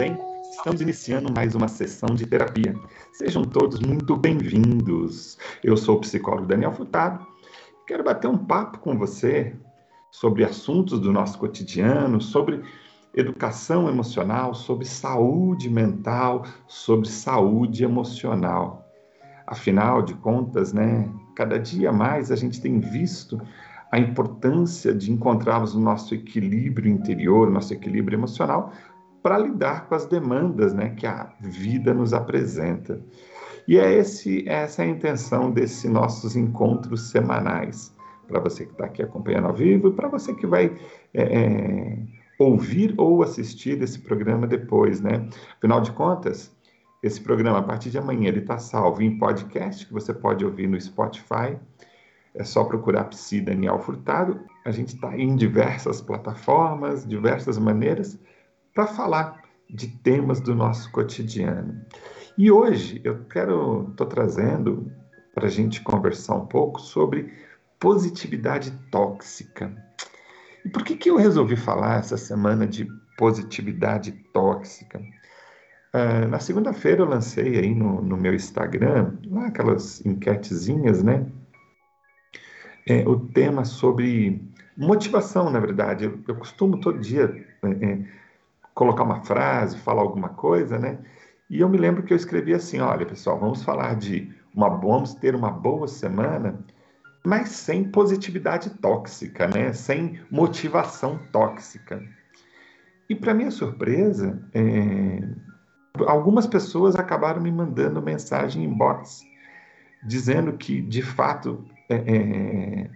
[0.00, 0.16] bem?
[0.50, 2.74] Estamos iniciando mais uma sessão de terapia.
[3.12, 5.36] Sejam todos muito bem-vindos.
[5.62, 7.26] Eu sou o psicólogo Daniel Furtado.
[7.86, 9.54] Quero bater um papo com você
[10.10, 12.62] sobre assuntos do nosso cotidiano, sobre
[13.14, 18.90] educação emocional, sobre saúde mental, sobre saúde emocional.
[19.46, 23.38] Afinal de contas, né, cada dia mais a gente tem visto
[23.92, 28.72] a importância de encontrarmos o nosso equilíbrio interior, nosso equilíbrio emocional,
[29.22, 33.00] para lidar com as demandas né, que a vida nos apresenta.
[33.68, 37.94] E é esse, essa é a intenção desses nossos encontros semanais.
[38.26, 40.76] Para você que está aqui acompanhando ao vivo e para você que vai
[41.12, 41.98] é, é,
[42.38, 45.28] ouvir ou assistir esse programa depois, né?
[45.58, 46.54] Afinal de contas,
[47.02, 50.66] esse programa, a partir de amanhã, ele está salvo em podcast, que você pode ouvir
[50.68, 51.56] no Spotify.
[52.34, 54.40] É só procurar Psi Daniel Furtado.
[54.64, 58.18] A gente está em diversas plataformas, diversas maneiras,
[58.74, 61.84] para falar de temas do nosso cotidiano.
[62.36, 64.90] E hoje eu quero, estou trazendo
[65.34, 67.32] para a gente conversar um pouco sobre
[67.78, 69.72] positividade tóxica.
[70.64, 75.00] E por que, que eu resolvi falar essa semana de positividade tóxica?
[75.92, 81.26] Uh, na segunda-feira eu lancei aí no, no, meu Instagram, lá aquelas enquetezinhas, né?
[82.86, 86.04] É, o tema sobre motivação, na verdade.
[86.04, 88.04] Eu, eu costumo todo dia é, é,
[88.80, 90.98] colocar uma frase, falar alguma coisa, né?
[91.50, 95.12] E eu me lembro que eu escrevi assim: olha, pessoal, vamos falar de uma vamos
[95.12, 96.58] ter uma boa semana,
[97.22, 99.74] mas sem positividade tóxica, né?
[99.74, 102.02] Sem motivação tóxica.
[103.06, 105.20] E para minha surpresa, é,
[106.06, 109.28] algumas pessoas acabaram me mandando mensagem em box
[110.02, 112.90] dizendo que, de fato, é, é,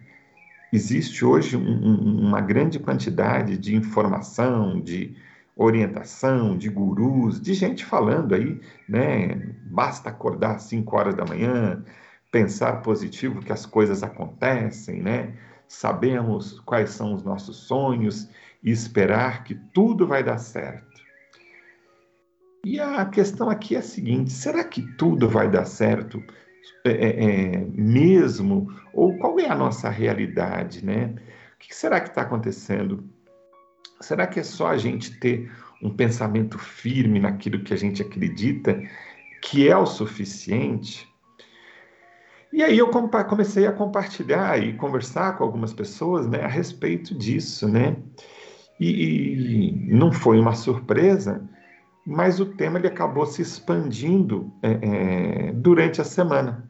[0.73, 5.15] existe hoje um, uma grande quantidade de informação, de
[5.57, 9.55] orientação, de gurus, de gente falando aí, né?
[9.67, 11.85] Basta acordar às 5 horas da manhã,
[12.31, 15.35] pensar positivo que as coisas acontecem, né?
[15.69, 18.29] Sabemos quais são os nossos sonhos
[18.63, 20.95] e esperar que tudo vai dar certo.
[22.65, 26.23] E a questão aqui é a seguinte: será que tudo vai dar certo
[26.85, 27.25] é, é,
[27.55, 28.69] é, mesmo?
[28.93, 31.15] Ou qual é a nossa realidade, né?
[31.55, 33.09] O que será que está acontecendo?
[34.01, 35.51] Será que é só a gente ter
[35.83, 38.81] um pensamento firme naquilo que a gente acredita
[39.43, 41.09] que é o suficiente?
[42.53, 47.69] E aí eu comecei a compartilhar e conversar com algumas pessoas né, a respeito disso,
[47.69, 47.97] né?
[48.79, 51.49] E, e não foi uma surpresa
[52.05, 56.69] mas o tema ele acabou se expandindo é, é, durante a semana.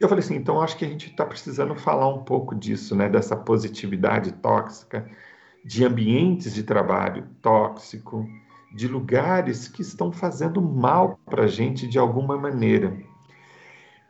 [0.00, 3.08] Eu falei assim, então acho que a gente está precisando falar um pouco disso, né,
[3.08, 5.08] dessa positividade tóxica,
[5.68, 8.26] de ambientes de trabalho tóxico,
[8.74, 12.98] de lugares que estão fazendo mal para a gente de alguma maneira.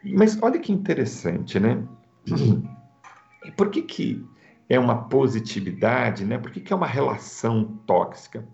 [0.05, 1.83] Mas olha que interessante, né?
[3.57, 4.25] Por que, que
[4.69, 6.39] é uma positividade, né?
[6.39, 8.47] Por que, que é uma relação tóxica?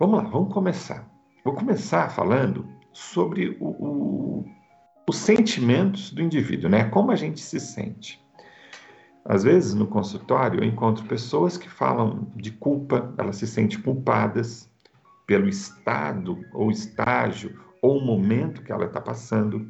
[0.00, 1.08] Vamos lá, vamos começar.
[1.44, 4.44] Vou começar falando sobre o, o,
[5.08, 6.88] os sentimentos do indivíduo, né?
[6.88, 8.25] Como a gente se sente.
[9.28, 14.70] Às vezes, no consultório, eu encontro pessoas que falam de culpa, elas se sentem culpadas
[15.26, 19.68] pelo estado ou estágio ou momento que ela está passando.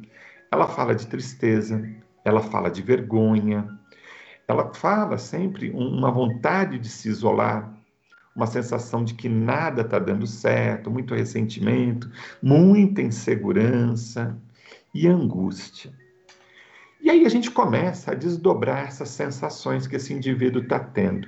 [0.51, 1.83] Ela fala de tristeza,
[2.23, 3.67] ela fala de vergonha,
[4.47, 7.73] ela fala sempre uma vontade de se isolar,
[8.35, 14.37] uma sensação de que nada está dando certo, muito ressentimento, muita insegurança
[14.93, 15.91] e angústia.
[17.01, 21.27] E aí a gente começa a desdobrar essas sensações que esse indivíduo está tendo.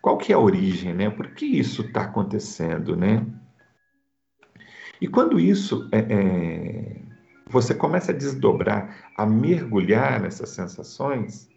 [0.00, 1.08] Qual que é a origem, né?
[1.10, 3.24] Por que isso está acontecendo, né?
[5.00, 7.02] E quando isso é, é,
[7.46, 11.48] você começa a desdobrar, a mergulhar nessas sensações,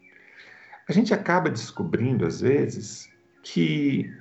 [0.87, 3.09] a gente acaba descobrindo, às vezes,
[3.43, 4.11] que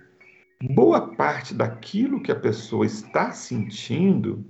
[0.70, 4.44] boa parte daquilo que a pessoa está sentindo,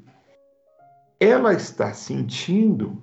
[1.19, 3.03] ela está sentindo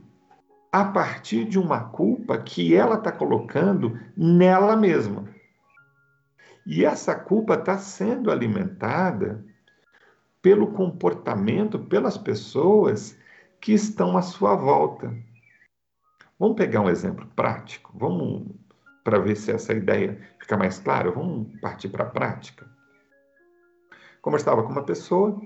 [0.71, 5.27] a partir de uma culpa que ela está colocando nela mesma.
[6.65, 9.43] E essa culpa está sendo alimentada
[10.41, 13.17] pelo comportamento, pelas pessoas
[13.59, 15.13] que estão à sua volta.
[16.39, 17.91] Vamos pegar um exemplo prático?
[17.95, 18.47] Vamos
[19.03, 21.11] para ver se essa ideia fica mais clara.
[21.11, 22.65] Vamos partir para a prática.
[24.21, 25.39] Conversava com uma pessoa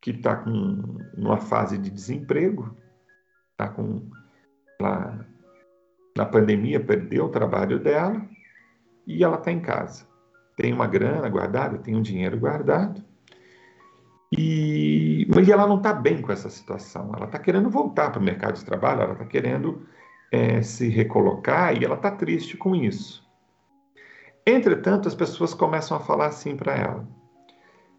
[0.00, 2.74] que está com uma fase de desemprego,
[3.52, 4.10] está com
[4.80, 5.24] lá,
[6.16, 8.20] na pandemia perdeu o trabalho dela
[9.06, 10.08] e ela está em casa.
[10.56, 13.02] tem uma grana guardada, tem um dinheiro guardado,
[14.32, 17.12] e, e ela não está bem com essa situação.
[17.16, 19.86] Ela está querendo voltar para o mercado de trabalho, ela está querendo
[20.30, 23.28] é, se recolocar e ela está triste com isso.
[24.46, 27.08] Entretanto, as pessoas começam a falar assim para ela: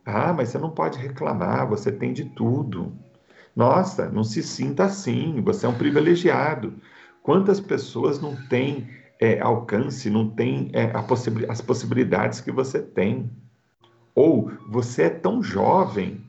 [0.06, 2.94] Ah, mas você não pode reclamar, você tem de tudo.
[3.56, 6.74] Nossa, não se sinta assim, você é um privilegiado.
[7.22, 8.90] Quantas pessoas não têm
[9.20, 10.92] é, alcance, não têm é,
[11.48, 13.30] as possibilidades que você tem?
[14.16, 16.26] Ou você é tão jovem,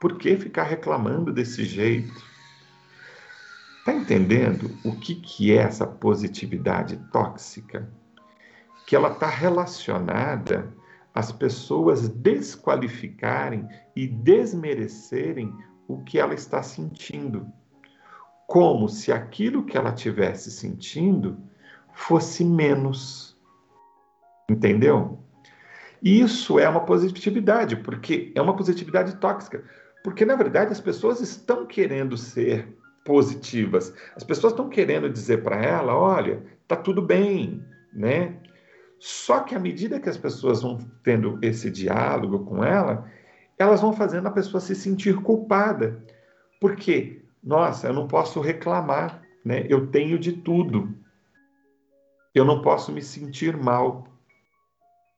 [0.00, 2.22] por que ficar reclamando desse jeito?
[3.78, 7.88] Está entendendo o que, que é essa positividade tóxica?
[8.86, 10.72] Que ela está relacionada
[11.14, 15.54] às pessoas desqualificarem e desmerecerem
[15.88, 17.46] o que ela está sentindo,
[18.46, 21.36] como se aquilo que ela tivesse sentindo
[21.92, 23.36] fosse menos.
[24.48, 25.18] Entendeu?
[26.02, 29.64] Isso é uma positividade, porque é uma positividade tóxica,
[30.02, 32.68] porque na verdade as pessoas estão querendo ser
[33.04, 33.94] positivas.
[34.14, 38.36] As pessoas estão querendo dizer para ela, olha, tá tudo bem, né?
[38.98, 43.10] Só que à medida que as pessoas vão tendo esse diálogo com ela,
[43.58, 46.04] elas vão fazendo a pessoa se sentir culpada.
[46.60, 49.66] Porque, nossa, eu não posso reclamar, né?
[49.68, 50.94] Eu tenho de tudo.
[52.34, 54.08] Eu não posso me sentir mal.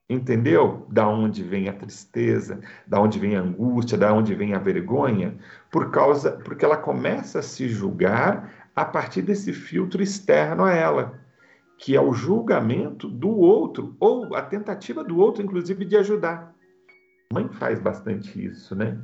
[0.09, 0.87] Entendeu?
[0.89, 5.37] Da onde vem a tristeza, da onde vem a angústia, da onde vem a vergonha,
[5.71, 11.19] por causa porque ela começa a se julgar a partir desse filtro externo a ela,
[11.77, 16.56] que é o julgamento do outro ou a tentativa do outro inclusive de ajudar.
[17.33, 18.99] Mãe faz bastante isso, né?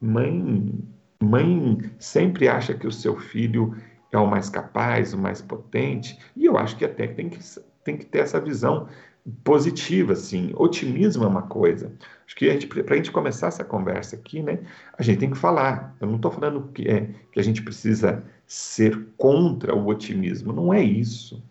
[0.00, 0.78] Mãe,
[1.20, 3.76] mãe sempre acha que o seu filho
[4.12, 7.38] é o mais capaz, o mais potente, e eu acho que até tem que,
[7.82, 8.88] tem que ter essa visão
[9.44, 10.52] positiva, assim.
[10.54, 11.92] Otimismo é uma coisa.
[12.26, 14.60] Acho que para a gente começar essa conversa aqui, né,
[14.96, 15.96] a gente tem que falar.
[16.00, 20.52] Eu não estou falando que, é, que a gente precisa ser contra o otimismo.
[20.52, 21.42] Não é isso.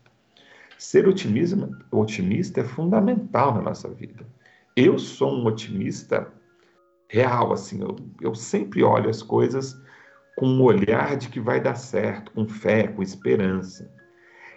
[0.77, 4.25] Ser otimismo, otimista é fundamental na nossa vida.
[4.75, 6.31] Eu sou um otimista
[7.09, 9.79] real, assim, eu, eu sempre olho as coisas
[10.37, 13.91] com um olhar de que vai dar certo, com fé, com esperança.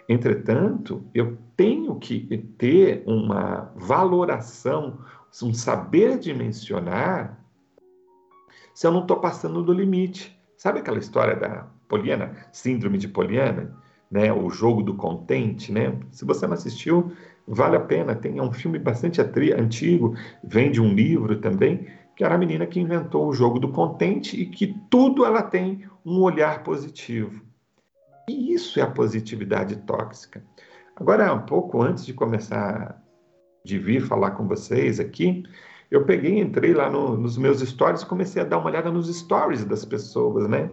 [0.07, 4.99] Entretanto, eu tenho que ter uma valoração,
[5.43, 7.39] um saber dimensionar
[8.73, 10.37] se eu não estou passando do limite.
[10.57, 13.75] Sabe aquela história da Poliana, síndrome de Poliana,
[14.09, 14.31] né?
[14.31, 15.99] O jogo do contente, né?
[16.11, 17.11] Se você não assistiu,
[17.47, 22.23] Vale a pena, tem é um filme bastante antigo, vem de um livro também, que
[22.23, 26.21] era a menina que inventou o jogo do contente e que tudo ela tem um
[26.21, 27.41] olhar positivo.
[28.27, 30.43] E isso é a positividade tóxica.
[30.95, 32.99] Agora, um pouco antes de começar
[33.63, 35.43] de vir falar com vocês aqui,
[35.91, 39.13] eu peguei, entrei lá no, nos meus stories e comecei a dar uma olhada nos
[39.13, 40.71] stories das pessoas, né?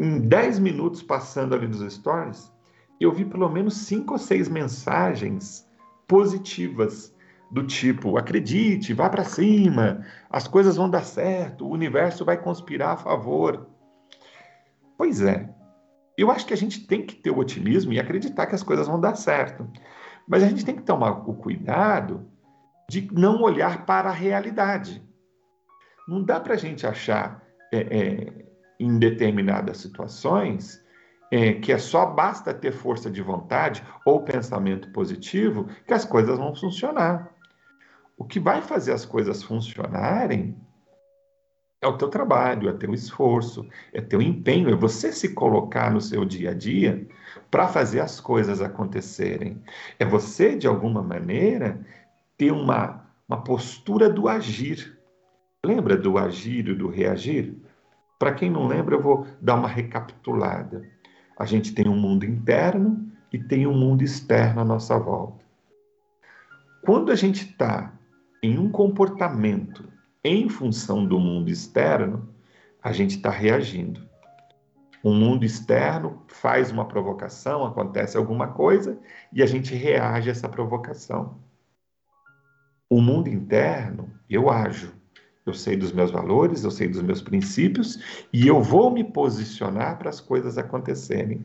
[0.00, 2.52] Em 10 minutos passando ali nos stories,
[3.00, 5.68] eu vi pelo menos cinco ou seis mensagens
[6.06, 7.14] positivas
[7.50, 12.94] do tipo: acredite, vá para cima, as coisas vão dar certo, o universo vai conspirar
[12.94, 13.68] a favor.
[14.96, 15.48] Pois é,
[16.16, 18.88] eu acho que a gente tem que ter o otimismo e acreditar que as coisas
[18.88, 19.68] vão dar certo.
[20.26, 22.28] Mas a gente tem que tomar o cuidado
[22.90, 25.02] de não olhar para a realidade.
[26.08, 27.42] Não dá para a gente achar
[27.72, 28.46] é, é,
[28.80, 30.82] em determinadas situações
[31.30, 36.38] é, que é só basta ter força de vontade ou pensamento positivo que as coisas
[36.38, 37.30] vão funcionar.
[38.16, 40.56] O que vai fazer as coisas funcionarem
[41.80, 46.00] é o teu trabalho, é teu esforço, é teu empenho, é você se colocar no
[46.00, 47.06] seu dia a dia
[47.50, 49.62] para fazer as coisas acontecerem.
[49.98, 51.80] É você, de alguma maneira,
[52.36, 54.98] ter uma, uma postura do agir.
[55.64, 57.56] Lembra do agir e do reagir?
[58.18, 60.84] Para quem não lembra, eu vou dar uma recapitulada.
[61.38, 65.44] A gente tem um mundo interno e tem um mundo externo à nossa volta.
[66.82, 67.92] Quando a gente está
[68.42, 69.84] em um comportamento
[70.24, 72.28] em função do mundo externo,
[72.82, 74.08] a gente está reagindo.
[75.02, 78.98] O mundo externo faz uma provocação, acontece alguma coisa
[79.32, 81.38] e a gente reage a essa provocação.
[82.90, 84.97] O mundo interno, eu ajo.
[85.48, 89.98] Eu sei dos meus valores, eu sei dos meus princípios e eu vou me posicionar
[89.98, 91.44] para as coisas acontecerem.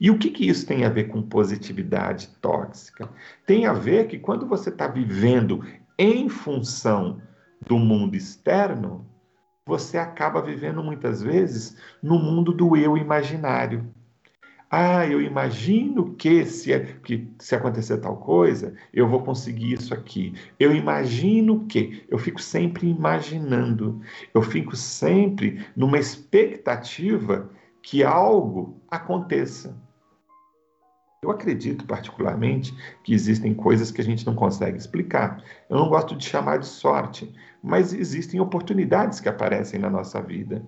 [0.00, 3.08] E o que, que isso tem a ver com positividade tóxica?
[3.46, 5.64] Tem a ver que quando você está vivendo
[5.98, 7.22] em função
[7.66, 9.06] do mundo externo,
[9.64, 13.92] você acaba vivendo muitas vezes no mundo do eu imaginário.
[14.68, 19.94] Ah, eu imagino que se, é, que se acontecer tal coisa, eu vou conseguir isso
[19.94, 20.34] aqui.
[20.58, 22.04] Eu imagino que.
[22.08, 24.00] Eu fico sempre imaginando.
[24.34, 27.48] Eu fico sempre numa expectativa
[27.80, 29.76] que algo aconteça.
[31.22, 35.42] Eu acredito particularmente que existem coisas que a gente não consegue explicar.
[35.70, 37.32] Eu não gosto de chamar de sorte,
[37.62, 40.64] mas existem oportunidades que aparecem na nossa vida.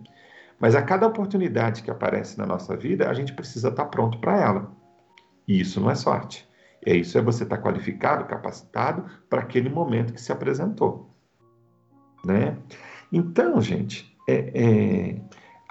[0.58, 4.40] Mas a cada oportunidade que aparece na nossa vida, a gente precisa estar pronto para
[4.40, 4.72] ela.
[5.46, 6.48] E isso não é sorte.
[6.84, 11.10] É isso é você estar qualificado, capacitado para aquele momento que se apresentou,
[12.24, 12.56] né?
[13.12, 15.20] Então, gente, é, é,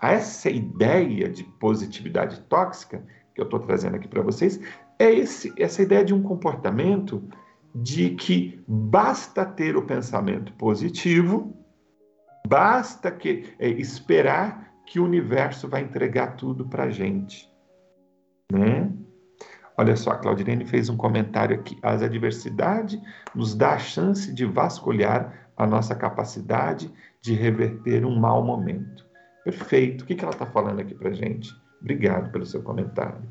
[0.02, 3.04] essa ideia de positividade tóxica
[3.34, 4.60] que eu estou trazendo aqui para vocês
[5.00, 7.24] é esse, essa ideia de um comportamento
[7.74, 11.56] de que basta ter o pensamento positivo,
[12.48, 17.52] basta que é, esperar que o universo vai entregar tudo para gente.
[18.52, 18.90] Né?
[19.78, 21.78] Olha só, a Claudinene fez um comentário aqui.
[21.84, 23.00] As adversidades
[23.36, 26.90] nos dá a chance de vasculhar a nossa capacidade
[27.22, 29.06] de reverter um mau momento.
[29.44, 30.04] Perfeito.
[30.04, 31.54] O que ela está falando aqui para gente?
[31.82, 33.22] Obrigado pelo seu comentário.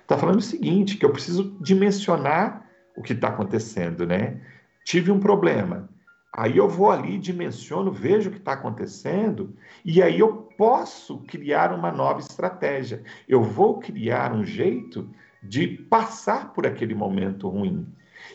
[0.00, 2.64] Está falando o seguinte, que eu preciso dimensionar
[2.96, 4.40] o que está acontecendo, né?
[4.84, 5.88] Tive um problema.
[6.36, 11.72] Aí eu vou ali, dimensiono, vejo o que está acontecendo, e aí eu posso criar
[11.72, 13.04] uma nova estratégia.
[13.28, 15.08] Eu vou criar um jeito
[15.40, 17.86] de passar por aquele momento ruim.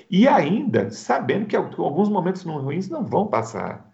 [0.10, 3.94] E ainda sabendo que alguns momentos ruins não vão passar.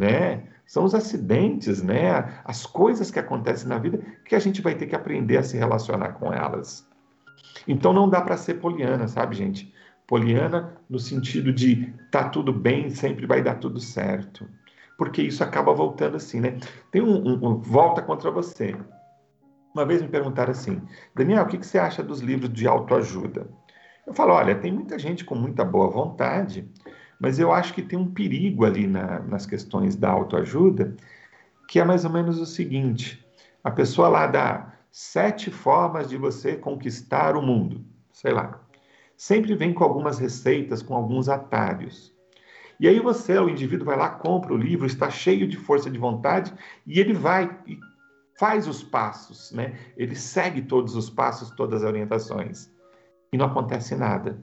[0.00, 0.42] Né?
[0.66, 2.40] São os acidentes, né?
[2.44, 5.56] as coisas que acontecem na vida que a gente vai ter que aprender a se
[5.56, 6.88] relacionar com elas.
[7.68, 9.72] Então não dá para ser poliana, sabe, gente?
[10.08, 14.48] Poliana no sentido de tá tudo bem, sempre vai dar tudo certo.
[14.96, 16.56] Porque isso acaba voltando assim, né?
[16.90, 18.74] Tem um, um, um volta contra você.
[19.74, 20.80] Uma vez me perguntaram assim,
[21.14, 23.46] Daniel, o que, que você acha dos livros de autoajuda?
[24.06, 26.66] Eu falo, olha, tem muita gente com muita boa vontade,
[27.20, 30.96] mas eu acho que tem um perigo ali na, nas questões da autoajuda,
[31.68, 33.22] que é mais ou menos o seguinte:
[33.62, 38.67] a pessoa lá dá sete formas de você conquistar o mundo, sei lá
[39.18, 42.14] sempre vem com algumas receitas, com alguns atalhos.
[42.78, 45.98] E aí você, o indivíduo, vai lá, compra o livro, está cheio de força de
[45.98, 46.54] vontade
[46.86, 47.76] e ele vai e
[48.38, 49.76] faz os passos, né?
[49.96, 52.70] Ele segue todos os passos, todas as orientações.
[53.32, 54.38] E não acontece nada.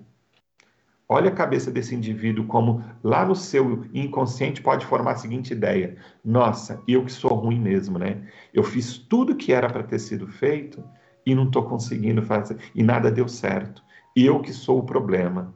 [1.08, 5.96] Olha a cabeça desse indivíduo como lá no seu inconsciente pode formar a seguinte ideia:
[6.24, 8.28] nossa, eu que sou ruim mesmo, né?
[8.54, 10.84] Eu fiz tudo que era para ter sido feito
[11.26, 13.85] e não estou conseguindo fazer e nada deu certo
[14.16, 15.54] eu que sou o problema.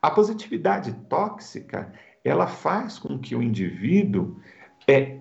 [0.00, 1.92] A positividade tóxica,
[2.24, 4.36] ela faz com que o indivíduo
[4.88, 5.18] é,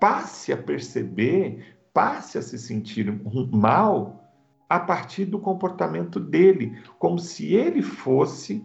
[0.00, 3.10] passe a perceber, passe a se sentir
[3.52, 4.22] mal
[4.68, 8.64] a partir do comportamento dele, como se ele fosse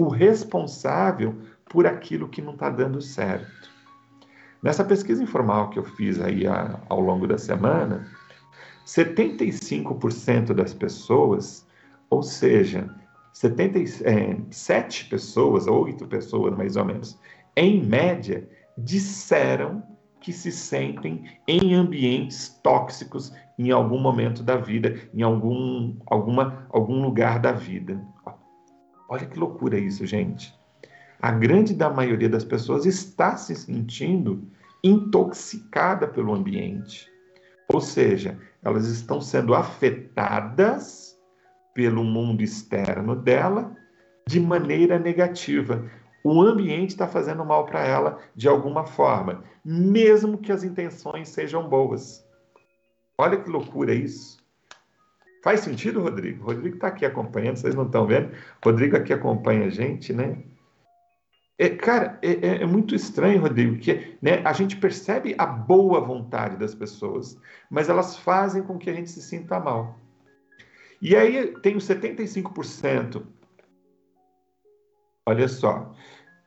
[0.00, 3.70] o responsável por aquilo que não está dando certo.
[4.62, 6.44] Nessa pesquisa informal que eu fiz aí
[6.88, 8.06] ao longo da semana,
[8.86, 11.66] 75% das pessoas
[12.10, 12.94] ou seja,
[13.32, 17.18] 77 pessoas, 8 pessoas mais ou menos,
[17.56, 19.82] em média, disseram
[20.20, 27.00] que se sentem em ambientes tóxicos em algum momento da vida, em algum, alguma, algum
[27.02, 28.02] lugar da vida.
[29.08, 30.54] Olha que loucura isso, gente.
[31.22, 34.50] A grande da maioria das pessoas está se sentindo
[34.82, 37.08] intoxicada pelo ambiente.
[37.72, 41.09] Ou seja, elas estão sendo afetadas
[41.74, 43.76] pelo mundo externo dela
[44.26, 45.90] de maneira negativa.
[46.22, 51.68] O ambiente está fazendo mal para ela de alguma forma, mesmo que as intenções sejam
[51.68, 52.24] boas.
[53.16, 54.38] Olha que loucura isso.
[55.42, 56.44] Faz sentido, Rodrigo?
[56.44, 58.30] Rodrigo está aqui acompanhando, vocês não estão vendo?
[58.62, 60.42] Rodrigo aqui acompanha a gente, né?
[61.58, 66.00] É, cara, é, é, é, muito estranho, Rodrigo, que né, a gente percebe a boa
[66.00, 67.38] vontade das pessoas,
[67.70, 69.98] mas elas fazem com que a gente se sinta mal.
[71.00, 73.22] E aí tem os 75%.
[75.26, 75.94] Olha só.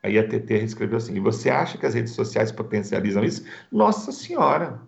[0.03, 3.45] Aí a TT escreveu assim: você acha que as redes sociais potencializam isso?
[3.72, 4.79] Nossa Senhora!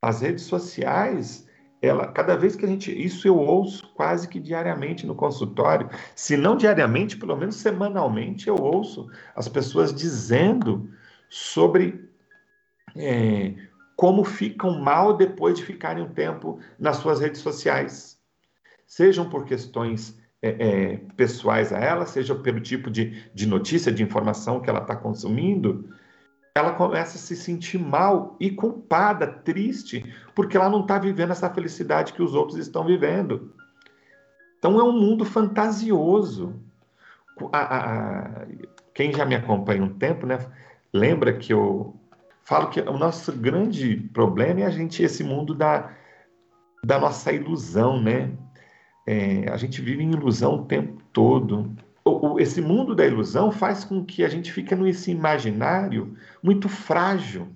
[0.00, 1.48] As redes sociais,
[1.82, 2.90] ela, cada vez que a gente.
[2.90, 5.90] Isso eu ouço quase que diariamente no consultório.
[6.14, 10.88] Se não diariamente, pelo menos semanalmente, eu ouço as pessoas dizendo
[11.28, 12.08] sobre
[12.96, 13.54] é,
[13.96, 18.17] como ficam mal depois de ficarem um tempo nas suas redes sociais
[18.88, 24.02] sejam por questões é, é, pessoais a ela, seja pelo tipo de, de notícia, de
[24.02, 25.90] informação que ela está consumindo,
[26.54, 30.04] ela começa a se sentir mal e culpada, triste,
[30.34, 33.52] porque ela não está vivendo essa felicidade que os outros estão vivendo.
[34.58, 36.54] Então é um mundo fantasioso.
[37.52, 37.78] A, a,
[38.42, 38.46] a,
[38.94, 40.38] quem já me acompanha um tempo, né,
[40.92, 41.94] lembra que eu
[42.42, 45.92] falo que o nosso grande problema é a gente esse mundo da,
[46.82, 48.32] da nossa ilusão, né?
[49.10, 51.74] É, a gente vive em ilusão o tempo todo.
[52.04, 56.68] O, o, esse mundo da ilusão faz com que a gente fique nesse imaginário muito
[56.68, 57.48] frágil,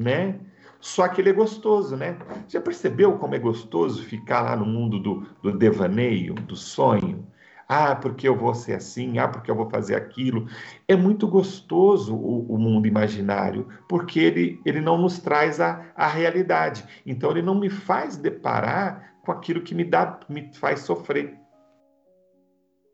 [0.00, 0.38] né?
[0.78, 2.16] Só que ele é gostoso, né?
[2.46, 7.26] Já percebeu como é gostoso ficar lá no mundo do, do devaneio, do sonho?
[7.68, 10.46] Ah, porque eu vou ser assim, ah, porque eu vou fazer aquilo.
[10.86, 16.06] É muito gostoso o, o mundo imaginário, porque ele, ele não nos traz a, a
[16.06, 16.84] realidade.
[17.04, 21.38] Então, ele não me faz deparar com aquilo que me, dá, me faz sofrer.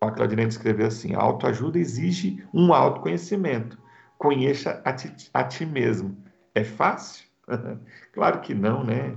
[0.00, 3.78] A Claudinete escreveu assim: a autoajuda exige um autoconhecimento.
[4.16, 6.16] Conheça a ti, a ti mesmo.
[6.54, 7.26] É fácil?
[8.12, 9.16] claro que não, né?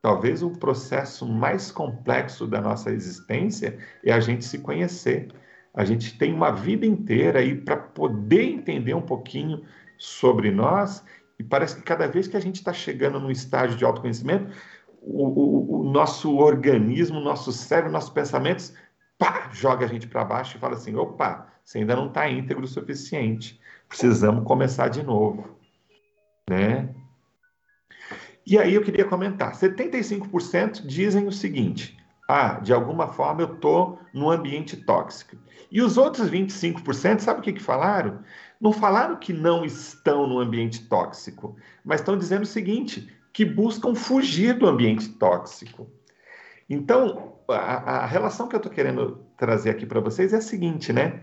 [0.00, 5.28] Talvez o processo mais complexo da nossa existência é a gente se conhecer.
[5.72, 9.64] A gente tem uma vida inteira aí para poder entender um pouquinho
[9.98, 11.02] sobre nós,
[11.38, 14.54] e parece que cada vez que a gente está chegando num estágio de autoconhecimento,
[15.06, 18.74] o, o, o nosso organismo, nosso cérebro, nossos pensamentos,
[19.18, 22.64] pá, joga a gente para baixo e fala assim: opa, você ainda não está íntegro
[22.64, 25.58] o suficiente, precisamos começar de novo.
[26.48, 26.94] Né?
[28.46, 31.96] E aí eu queria comentar: 75% dizem o seguinte.
[32.26, 35.36] Ah, de alguma forma eu estou num ambiente tóxico.
[35.70, 38.20] E os outros 25%, sabe o que, que falaram?
[38.58, 43.96] Não falaram que não estão no ambiente tóxico, mas estão dizendo o seguinte: que buscam
[43.96, 45.90] fugir do ambiente tóxico.
[46.70, 50.92] Então, a, a relação que eu estou querendo trazer aqui para vocês é a seguinte,
[50.92, 51.20] né?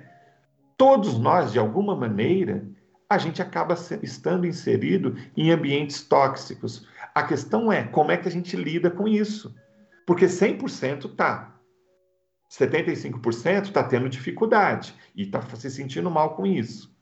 [0.77, 2.67] Todos nós, de alguma maneira,
[3.09, 6.85] a gente acaba estando inserido em ambientes tóxicos.
[7.15, 9.55] A questão é como é que a gente lida com isso.
[10.05, 11.55] Porque 100% tá.
[12.49, 16.93] 75% está tendo dificuldade e está se sentindo mal com isso.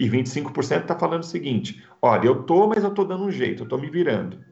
[0.00, 3.62] E 25% está falando o seguinte: olha, eu tô, mas eu tô dando um jeito,
[3.62, 4.44] eu tô me virando.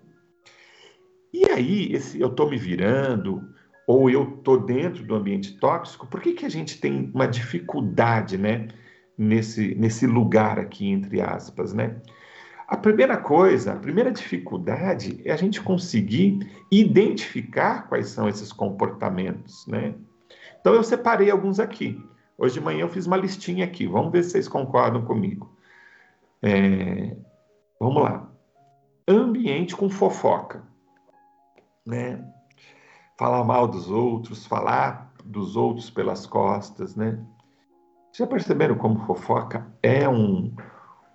[1.35, 3.43] E aí, esse eu tô me virando,
[3.89, 8.39] ou eu tô dentro do ambiente tóxico, por que, que a gente tem uma dificuldade,
[8.39, 8.69] né?
[9.19, 12.01] Nesse, nesse lugar aqui, entre aspas, né?
[12.69, 16.39] A primeira coisa, a primeira dificuldade é a gente conseguir
[16.71, 19.93] identificar quais são esses comportamentos, né?
[20.61, 22.01] Então eu separei alguns aqui.
[22.39, 23.89] Hoje de manhã eu fiz uma listinha aqui.
[23.89, 25.53] Vamos ver se vocês concordam comigo.
[26.41, 27.17] É...
[27.81, 28.31] Vamos lá.
[29.09, 30.63] Ambiente com fofoca,
[31.85, 32.25] né?
[33.17, 37.19] Falar mal dos outros, falar dos outros pelas costas, né?
[38.13, 40.55] Já perceberam como fofoca é um,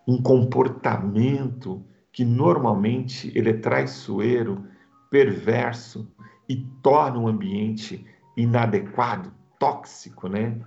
[0.08, 4.66] um comportamento que normalmente ele é traiçoeiro,
[5.10, 6.12] perverso
[6.48, 8.06] e torna o ambiente
[8.36, 10.60] inadequado, tóxico, né?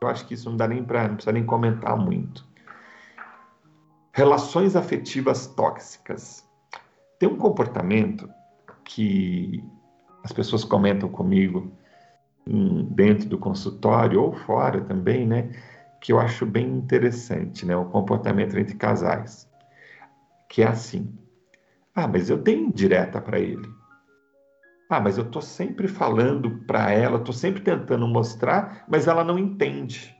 [0.00, 2.44] Eu acho que isso não dá nem para, não precisa nem comentar muito.
[4.12, 6.48] Relações afetivas tóxicas.
[7.18, 8.28] Tem um comportamento
[8.84, 9.64] que
[10.22, 11.72] as pessoas comentam comigo
[12.46, 15.50] hum, dentro do consultório ou fora também, né?
[16.00, 17.76] que eu acho bem interessante, né?
[17.76, 19.48] O comportamento entre casais,
[20.48, 21.12] que é assim:
[21.94, 23.68] ah, mas eu dei indireta para ele.
[24.88, 29.38] Ah, mas eu estou sempre falando para ela, estou sempre tentando mostrar, mas ela não
[29.38, 30.16] entende.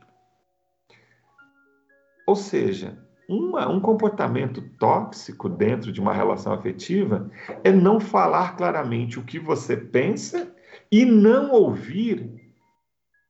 [2.25, 2.97] Ou seja,
[3.31, 7.31] uma, um comportamento tóxico dentro de uma relação afetiva
[7.63, 10.53] é não falar claramente o que você pensa
[10.91, 12.29] e não ouvir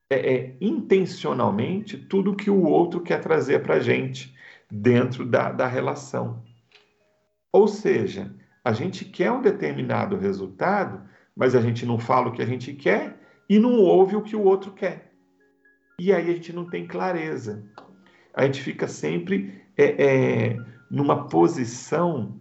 [0.10, 4.36] é, é, intencionalmente tudo que o outro quer trazer para a gente
[4.70, 6.44] dentro da, da relação.
[7.54, 8.34] Ou seja,
[8.66, 11.04] a gente quer um determinado resultado,
[11.36, 14.36] mas a gente não fala o que a gente quer e não ouve o que
[14.36, 15.12] o outro quer.
[16.00, 17.64] E aí a gente não tem clareza.
[18.34, 20.58] A gente fica sempre é, é,
[20.90, 22.40] numa posição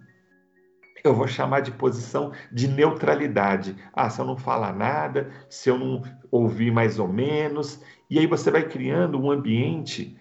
[1.02, 3.76] eu vou chamar de posição de neutralidade.
[3.92, 8.26] Ah, se eu não falar nada, se eu não ouvir mais ou menos, e aí
[8.26, 10.16] você vai criando um ambiente,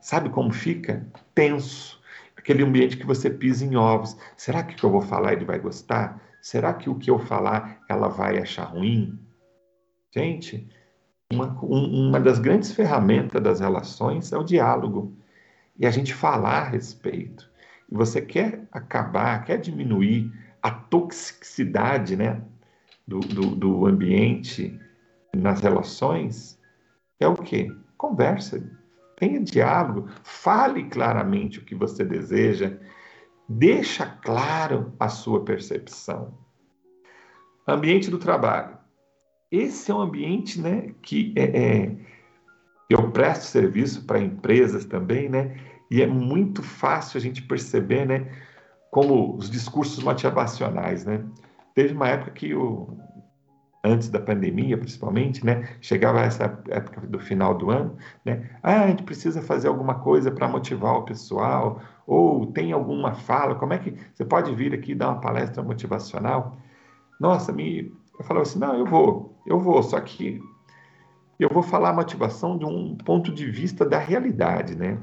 [0.00, 1.06] sabe como fica?
[1.34, 1.98] Tenso.
[2.36, 4.16] Aquele ambiente que você pisa em ovos.
[4.36, 6.20] Será que o que eu vou falar ele vai gostar?
[6.40, 9.18] Será que o que eu falar ela vai achar ruim?
[10.10, 10.66] Gente,
[11.30, 15.17] uma, uma das grandes ferramentas das relações é o diálogo.
[15.78, 17.48] E a gente falar a respeito
[17.90, 22.42] e você quer acabar, quer diminuir a toxicidade né,
[23.06, 24.78] do, do, do ambiente
[25.34, 26.58] nas relações,
[27.20, 27.70] é o quê?
[27.96, 28.62] Conversa,
[29.16, 32.76] tenha diálogo, fale claramente o que você deseja,
[33.48, 36.36] Deixa claro a sua percepção.
[37.66, 38.76] Ambiente do trabalho.
[39.50, 41.96] Esse é um ambiente né, que é, é
[42.90, 45.58] eu presto serviço para empresas também, né?
[45.90, 48.30] E é muito fácil a gente perceber, né?
[48.90, 51.24] Como os discursos motivacionais, né?
[51.74, 52.98] Teve uma época que o,
[53.84, 55.76] antes da pandemia, principalmente, né?
[55.80, 58.50] Chegava essa época do final do ano, né?
[58.62, 63.54] Ah, a gente precisa fazer alguma coisa para motivar o pessoal, ou tem alguma fala,
[63.54, 66.56] como é que você pode vir aqui dar uma palestra motivacional?
[67.20, 70.40] Nossa, me eu falava assim, não, eu vou, eu vou, só que
[71.38, 74.98] eu vou falar motivação de um ponto de vista da realidade, né?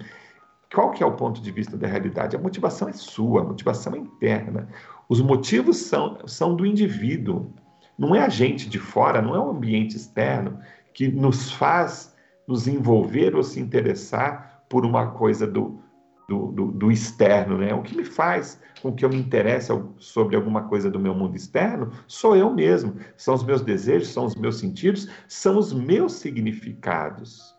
[0.76, 2.36] Qual que é o ponto de vista da realidade?
[2.36, 4.68] A motivação é sua, a motivação é interna.
[5.08, 7.54] Os motivos são, são do indivíduo.
[7.98, 10.60] Não é a gente de fora, não é o ambiente externo
[10.94, 12.14] que nos faz
[12.46, 15.80] nos envolver ou se interessar por uma coisa do,
[16.28, 17.74] do, do, do, externo, né?
[17.74, 21.38] O que me faz com que eu me interesse sobre alguma coisa do meu mundo
[21.38, 22.98] externo sou eu mesmo.
[23.16, 27.55] São os meus desejos, são os meus sentidos, são os meus significados.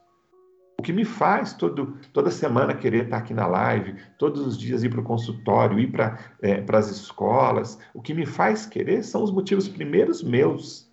[0.79, 4.85] O que me faz todo, toda semana querer estar aqui na live, todos os dias
[4.85, 9.23] ir para o consultório, ir para é, as escolas, o que me faz querer são
[9.23, 10.87] os motivos primeiros meus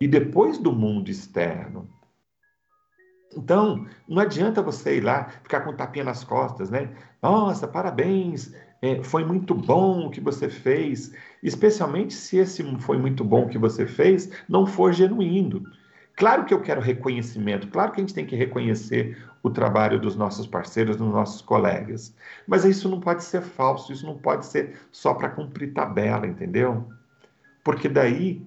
[0.00, 1.88] e depois do mundo externo.
[3.36, 6.94] Então, não adianta você ir lá ficar com tapinha nas costas, né?
[7.22, 11.12] Nossa, parabéns, é, foi muito bom o que você fez.
[11.42, 15.64] Especialmente se esse foi muito bom que você fez não for genuíno.
[16.16, 20.14] Claro que eu quero reconhecimento, claro que a gente tem que reconhecer o trabalho dos
[20.16, 22.14] nossos parceiros, dos nossos colegas.
[22.46, 26.88] Mas isso não pode ser falso, isso não pode ser só para cumprir tabela, entendeu?
[27.64, 28.46] Porque daí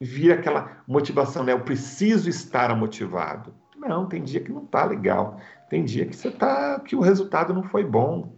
[0.00, 1.52] vira aquela motivação, né?
[1.52, 3.54] Eu preciso estar motivado.
[3.76, 5.40] Não, tem dia que não tá legal.
[5.70, 8.36] Tem dia que você tá que o resultado não foi bom.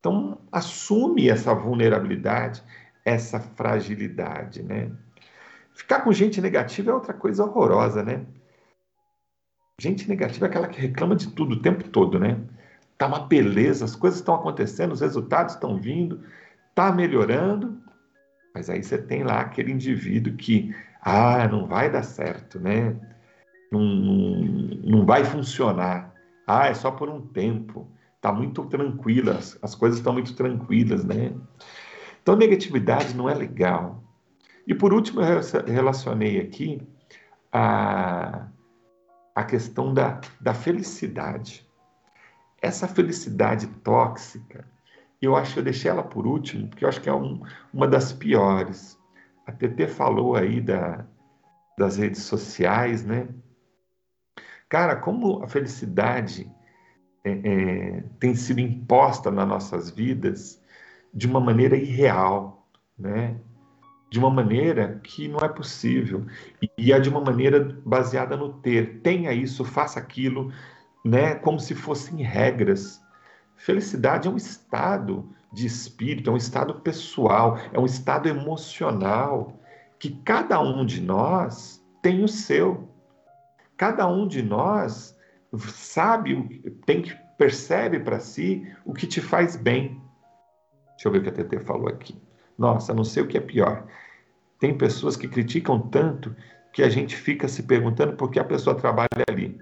[0.00, 2.62] Então, assume essa vulnerabilidade,
[3.04, 4.90] essa fragilidade, né?
[5.74, 8.26] Ficar com gente negativa é outra coisa horrorosa, né?
[9.80, 12.40] Gente negativa é aquela que reclama de tudo o tempo todo, né?
[12.98, 16.22] Tá uma beleza, as coisas estão acontecendo, os resultados estão vindo,
[16.74, 17.80] tá melhorando,
[18.54, 22.96] mas aí você tem lá aquele indivíduo que, ah, não vai dar certo, né?
[23.72, 23.80] não,
[24.84, 26.14] não, vai funcionar.
[26.46, 27.90] Ah, é só por um tempo.
[28.16, 31.32] Está muito tranquila, as coisas estão muito tranquilas, né?
[32.22, 34.00] Então, negatividade não é legal.
[34.66, 36.80] E por último, eu relacionei aqui
[37.52, 38.48] a,
[39.34, 41.68] a questão da, da felicidade.
[42.60, 44.64] Essa felicidade tóxica,
[45.20, 47.88] eu acho que eu deixei ela por último, porque eu acho que é um, uma
[47.88, 48.98] das piores.
[49.46, 51.04] A TT falou aí da,
[51.76, 53.28] das redes sociais, né?
[54.68, 56.50] Cara, como a felicidade
[57.24, 60.62] é, é, tem sido imposta nas nossas vidas
[61.12, 62.66] de uma maneira irreal,
[62.98, 63.38] né?
[64.12, 66.26] De uma maneira que não é possível
[66.76, 69.00] e é de uma maneira baseada no ter.
[69.00, 70.52] Tenha isso, faça aquilo,
[71.02, 71.34] né?
[71.34, 73.00] como se fossem regras.
[73.56, 79.58] Felicidade é um estado de espírito, é um estado pessoal, é um estado emocional
[79.98, 82.86] que cada um de nós tem o seu.
[83.78, 85.16] Cada um de nós
[85.56, 89.98] sabe, tem que percebe para si o que te faz bem.
[90.90, 92.20] Deixa eu ver o que a TT falou aqui.
[92.58, 93.86] Nossa, não sei o que é pior.
[94.62, 96.36] Tem pessoas que criticam tanto
[96.72, 99.58] que a gente fica se perguntando por que a pessoa trabalha ali.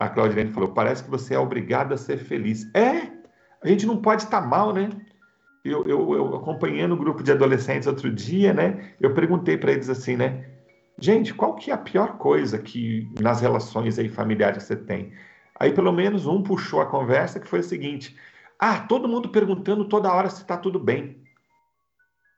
[0.00, 2.64] A Claudilene falou: parece que você é obrigado a ser feliz.
[2.74, 3.12] É,
[3.62, 4.88] a gente não pode estar mal, né?
[5.62, 8.94] Eu, eu, eu acompanhando o grupo de adolescentes outro dia, né?
[8.98, 10.46] Eu perguntei para eles assim, né?
[10.98, 15.12] Gente, qual que é a pior coisa que nas relações aí familiares que você tem?
[15.60, 18.16] Aí pelo menos um puxou a conversa que foi o seguinte:
[18.58, 21.21] ah, todo mundo perguntando toda hora se está tudo bem.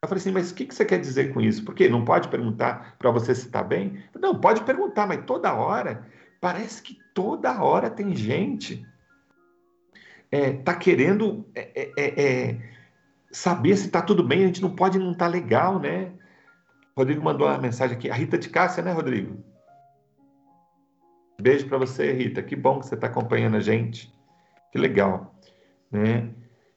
[0.04, 1.64] Eu falei assim, mas o que, que você quer dizer com isso?
[1.64, 4.02] Porque não pode perguntar para você se está bem?
[4.20, 6.06] Não, pode perguntar, mas toda hora,
[6.40, 8.86] parece que toda hora tem gente
[10.30, 12.58] é, tá querendo é, é, é, é
[13.30, 16.12] saber se está tudo bem, a gente não pode não estar tá legal, né?
[16.96, 18.10] Rodrigo mandou uma mensagem aqui.
[18.10, 19.42] A Rita de Cássia, né, Rodrigo?
[21.40, 22.42] Beijo para você, Rita.
[22.42, 24.14] Que bom que você está acompanhando a gente.
[24.70, 25.34] Que legal.
[25.90, 26.28] Né?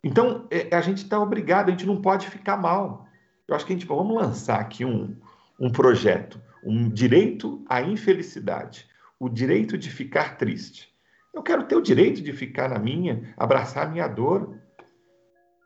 [0.04, 3.07] Então, é, a gente está obrigado, a gente não pode ficar mal.
[3.48, 5.16] Eu acho que a gente vamos lançar aqui um,
[5.60, 8.88] um projeto, um direito à infelicidade,
[9.20, 10.94] o direito de ficar triste.
[11.34, 14.58] Eu quero ter o direito de ficar na minha, abraçar a minha dor,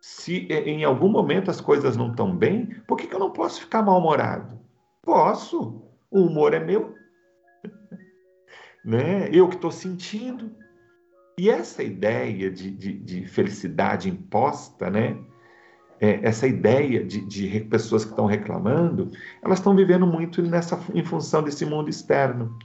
[0.02, 3.62] se em algum momento as coisas não estão bem, por que, que eu não posso
[3.62, 4.60] ficar mal-humorado?
[5.02, 5.84] Posso.
[6.10, 6.96] O humor é meu.
[8.84, 9.30] né?
[9.32, 10.52] Eu que estou sentindo.
[11.38, 15.18] E essa ideia de, de, de felicidade imposta, né?
[16.04, 19.12] É, essa ideia de, de pessoas que estão reclamando,
[19.42, 22.58] elas estão vivendo muito nessa, em função desse mundo externo.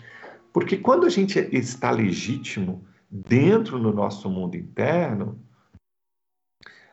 [0.54, 5.38] Porque quando a gente está legítimo dentro do nosso mundo interno,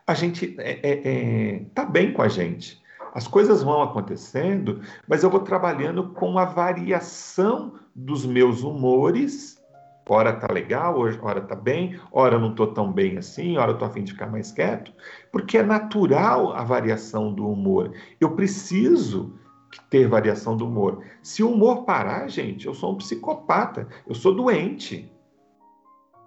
[0.06, 2.84] a gente está é, é, é tá bem com a gente.
[3.14, 9.53] As coisas vão acontecendo, mas eu vou trabalhando com a variação dos meus humores.
[10.06, 13.90] Hora tá legal, hora tá bem, hora não tô tão bem assim, hora tô a
[13.90, 14.92] fim de ficar mais quieto,
[15.32, 17.92] porque é natural a variação do humor.
[18.20, 19.32] Eu preciso
[19.88, 21.02] ter variação do humor.
[21.22, 25.10] Se o humor parar, gente, eu sou um psicopata, eu sou doente.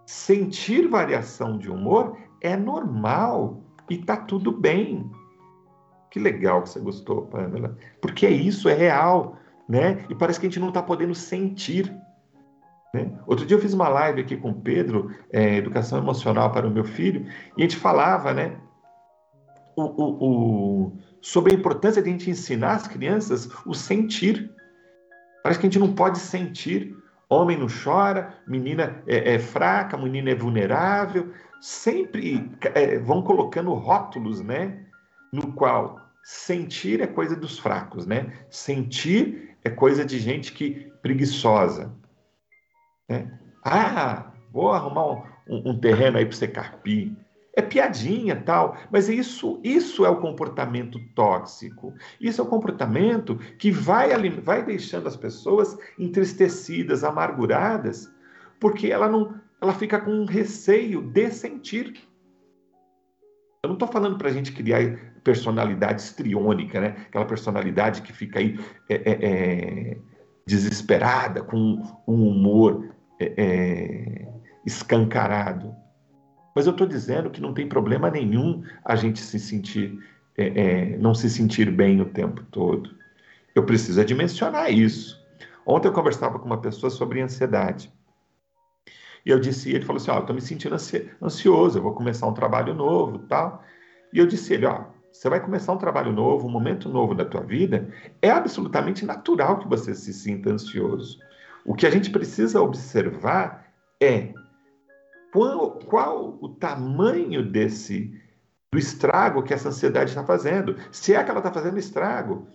[0.06, 5.10] Sentir variação de humor é normal e tá tudo bem.
[6.10, 7.78] Que legal que você gostou, Pamela.
[8.02, 9.38] Porque é isso, é real,
[9.68, 10.06] né?
[10.10, 11.94] E parece que a gente não está podendo sentir.
[12.94, 13.12] Né?
[13.26, 16.72] Outro dia eu fiz uma live aqui com o Pedro, é, Educação Emocional para o
[16.72, 17.26] meu filho,
[17.58, 18.58] e a gente falava, né?
[19.76, 24.52] O, o, o, sobre a importância de a gente ensinar as crianças o sentir.
[25.44, 26.96] Parece que a gente não pode sentir.
[27.30, 31.32] Homem não chora, menina é, é fraca, menina é vulnerável.
[31.62, 34.88] Sempre é, vão colocando rótulos, né?
[35.32, 38.34] no qual sentir é coisa dos fracos, né?
[38.50, 41.94] Sentir é coisa de gente que preguiçosa.
[43.08, 43.32] Né?
[43.64, 47.16] Ah, vou arrumar um, um, um terreno aí para você carpir.
[47.58, 51.92] É piadinha tal, mas isso, isso é o comportamento tóxico.
[52.22, 58.14] Isso é o comportamento que vai, vai deixando as pessoas entristecidas, amarguradas,
[58.60, 61.96] porque ela não, ela fica com um receio de sentir.
[63.64, 66.96] Eu não estou falando para a gente criar personalidade estriônica, né?
[67.08, 69.98] Aquela personalidade que fica aí é, é, é
[70.46, 74.28] desesperada, com um humor é, é,
[74.66, 75.76] escancarado.
[76.56, 80.00] Mas eu estou dizendo que não tem problema nenhum a gente se sentir,
[80.36, 82.96] é, não se sentir bem o tempo todo.
[83.54, 85.24] Eu preciso dimensionar isso.
[85.66, 87.92] Ontem eu conversava com uma pessoa sobre ansiedade.
[89.26, 90.76] E eu disse, ele falou assim, ó, oh, estou me sentindo
[91.22, 93.62] ansioso, eu vou começar um trabalho novo, tal.
[94.14, 97.26] E eu disse ele, ó, você vai começar um trabalho novo, um momento novo da
[97.26, 101.20] tua vida, é absolutamente natural que você se sinta ansioso.
[101.68, 103.68] O que a gente precisa observar
[104.02, 104.34] é
[105.34, 108.18] qual, qual o tamanho desse
[108.72, 110.78] do estrago que essa ansiedade está fazendo.
[110.92, 112.48] Se é que ela está fazendo estrago,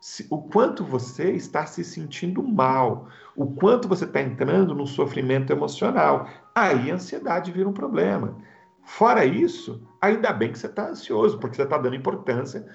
[0.00, 5.52] se, o quanto você está se sentindo mal, o quanto você está entrando no sofrimento
[5.52, 6.28] emocional.
[6.52, 8.36] Aí a ansiedade vira um problema.
[8.82, 12.66] Fora isso, ainda bem que você está ansioso, porque você está dando importância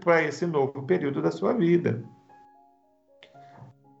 [0.00, 2.02] para esse novo período da sua vida.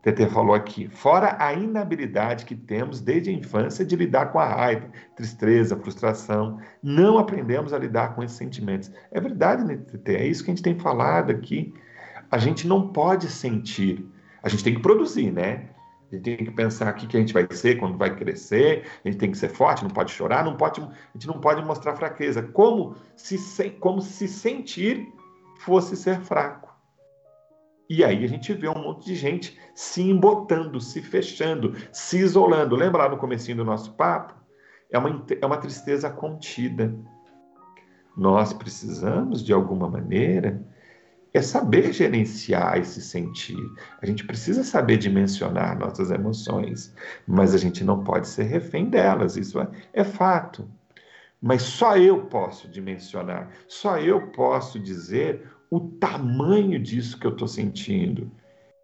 [0.06, 4.46] TT falou aqui, fora a inabilidade que temos desde a infância de lidar com a
[4.46, 8.92] raiva, tristeza, frustração, não aprendemos a lidar com esses sentimentos.
[9.10, 10.14] É verdade, né, TT?
[10.14, 11.74] É isso que a gente tem falado aqui.
[12.30, 14.06] A gente não pode sentir,
[14.44, 15.70] a gente tem que produzir, né?
[16.12, 19.08] A gente tem que pensar aqui que a gente vai ser quando vai crescer, a
[19.08, 21.96] gente tem que ser forte, não pode chorar, não pode, a gente não pode mostrar
[21.96, 22.44] fraqueza.
[22.44, 25.12] Como se, como se sentir
[25.58, 26.65] fosse ser fraco.
[27.88, 32.74] E aí a gente vê um monte de gente se embotando, se fechando, se isolando.
[32.74, 34.34] Lembra lá no comecinho do nosso papo?
[34.90, 36.94] É uma, é uma tristeza contida.
[38.16, 40.64] Nós precisamos, de alguma maneira,
[41.36, 43.58] é saber gerenciar esse sentir.
[44.00, 46.94] A gente precisa saber dimensionar nossas emoções,
[47.26, 50.68] mas a gente não pode ser refém delas, isso é, é fato.
[51.40, 57.48] Mas só eu posso dimensionar, só eu posso dizer o tamanho disso que eu estou
[57.48, 58.30] sentindo.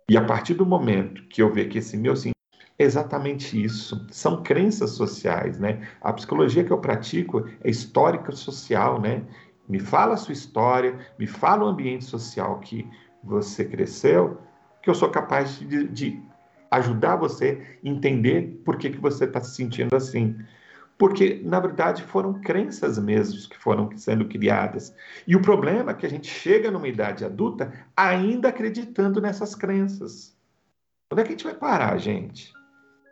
[0.08, 2.32] E a partir do momento que eu ver que esse meu sentir
[2.78, 5.86] é exatamente isso, são crenças sociais, né?
[6.00, 9.22] A psicologia que eu pratico é histórica social, né?
[9.68, 12.86] Me fala a sua história, me fala o ambiente social que
[13.22, 14.38] você cresceu,
[14.82, 16.22] que eu sou capaz de, de
[16.70, 20.36] ajudar você a entender por que, que você está se sentindo assim.
[21.02, 24.94] Porque, na verdade, foram crenças mesmo que foram sendo criadas.
[25.26, 30.32] E o problema é que a gente chega numa idade adulta ainda acreditando nessas crenças.
[31.12, 32.52] Onde é que a gente vai parar, gente?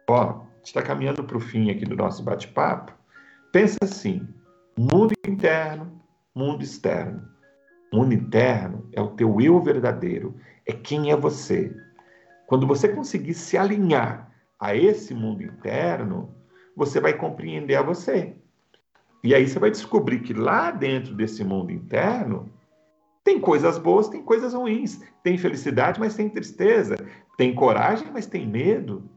[0.09, 2.92] Ó, a gente está caminhando para o fim aqui do nosso bate-papo.
[3.50, 4.24] Pensa assim:
[4.79, 6.00] mundo interno,
[6.33, 7.29] mundo externo.
[7.92, 11.76] Mundo interno é o teu eu verdadeiro, é quem é você.
[12.46, 16.38] Quando você conseguir se alinhar a esse mundo interno,
[16.80, 18.34] você vai compreender a você.
[19.22, 22.50] E aí você vai descobrir que lá dentro desse mundo interno
[23.22, 26.96] tem coisas boas, tem coisas ruins, tem felicidade, mas tem tristeza,
[27.36, 29.10] tem coragem, mas tem medo.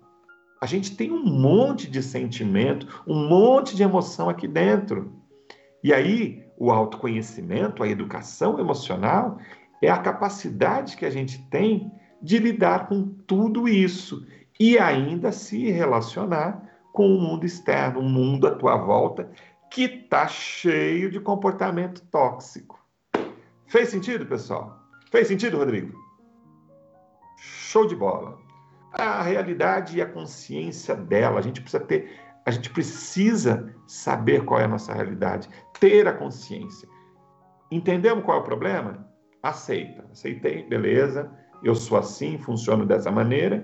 [0.59, 5.13] a gente tem um monte de sentimento, um monte de emoção aqui dentro.
[5.81, 9.37] E aí, o autoconhecimento, a educação emocional,
[9.81, 11.89] é a capacidade que a gente tem
[12.21, 14.25] de lidar com tudo isso
[14.59, 16.62] e ainda se relacionar
[16.93, 19.29] com o mundo externo, o mundo à tua volta,
[19.69, 22.79] que está cheio de comportamento tóxico.
[23.65, 24.79] Fez sentido, pessoal?
[25.11, 25.91] Fez sentido, Rodrigo?
[27.37, 28.37] Show de bola.
[28.93, 34.59] A realidade e a consciência dela, a gente precisa ter, a gente precisa saber qual
[34.59, 36.87] é a nossa realidade, ter a consciência.
[37.71, 39.09] Entendemos qual é o problema?
[39.41, 40.05] Aceita.
[40.11, 41.31] Aceitei, beleza.
[41.63, 43.63] Eu sou assim, funciono dessa maneira.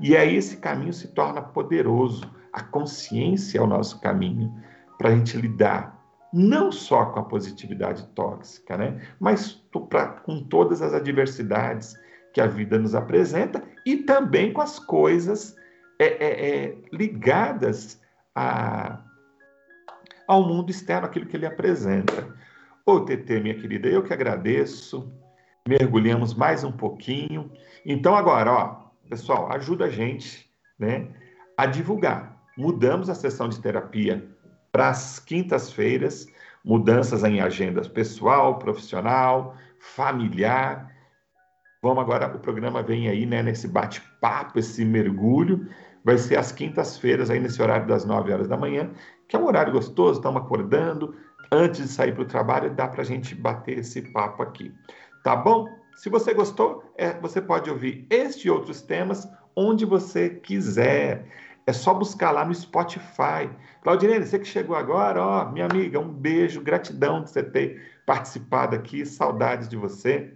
[0.00, 2.39] E aí esse caminho se torna poderoso.
[2.52, 4.52] A consciência é o nosso caminho
[4.98, 6.00] para a gente lidar
[6.32, 9.00] não só com a positividade tóxica, né?
[9.18, 9.54] mas
[9.88, 11.98] pra, com todas as adversidades
[12.32, 15.56] que a vida nos apresenta e também com as coisas
[15.98, 18.00] é, é, é, ligadas
[18.34, 19.00] a,
[20.26, 22.32] ao mundo externo, aquilo que ele apresenta.
[22.86, 25.12] Ô, TT, minha querida, eu que agradeço.
[25.68, 27.52] Mergulhamos mais um pouquinho.
[27.84, 31.08] Então, agora, ó, pessoal, ajuda a gente né,
[31.56, 32.39] a divulgar.
[32.56, 34.28] Mudamos a sessão de terapia
[34.72, 36.26] para as quintas-feiras,
[36.64, 40.90] mudanças em agendas pessoal, profissional, familiar.
[41.82, 45.66] Vamos agora, o programa vem aí, né, nesse bate-papo, esse mergulho,
[46.04, 48.90] vai ser às quintas-feiras, aí nesse horário das 9 horas da manhã,
[49.28, 51.14] que é um horário gostoso, estamos acordando,
[51.50, 54.72] antes de sair para o trabalho, dá para a gente bater esse papo aqui.
[55.24, 55.66] Tá bom?
[55.96, 61.26] Se você gostou, é, você pode ouvir este e outros temas onde você quiser.
[61.70, 63.48] É só buscar lá no Spotify.
[63.80, 68.74] Claudinene, você que chegou agora, ó, minha amiga, um beijo, gratidão de você ter participado
[68.74, 70.34] aqui, saudades de você.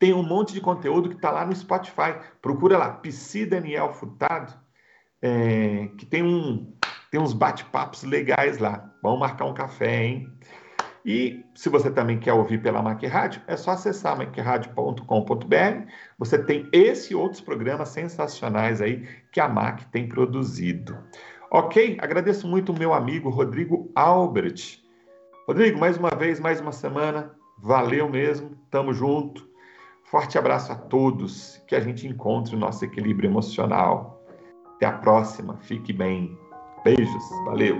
[0.00, 2.18] Tem um monte de conteúdo que está lá no Spotify.
[2.42, 4.52] Procura lá, Psi Daniel Furtado,
[5.22, 6.74] é, que tem, um,
[7.08, 8.92] tem uns bate-papos legais lá.
[9.00, 10.36] Vamos marcar um café, hein?
[11.04, 15.90] E se você também quer ouvir pela Mac Rádio, é só acessar macradio.com.br.
[16.18, 20.98] Você tem esse e outros programas sensacionais aí que a Mac tem produzido.
[21.50, 21.98] Ok?
[22.00, 24.78] Agradeço muito o meu amigo Rodrigo Albert.
[25.48, 27.32] Rodrigo, mais uma vez, mais uma semana.
[27.58, 28.50] Valeu mesmo.
[28.70, 29.48] Tamo junto.
[30.04, 31.60] Forte abraço a todos.
[31.66, 34.22] Que a gente encontre o nosso equilíbrio emocional.
[34.76, 35.58] Até a próxima.
[35.62, 36.38] Fique bem.
[36.84, 37.24] Beijos.
[37.46, 37.76] Valeu.